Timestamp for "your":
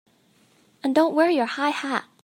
1.29-1.45